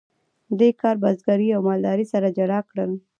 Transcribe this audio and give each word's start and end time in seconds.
دې 0.59 0.69
کار 0.81 0.95
بزګري 1.03 1.47
او 1.55 1.61
مالداري 1.67 2.05
سره 2.13 2.27
جلا 2.37 2.59
کړل. 2.69 2.91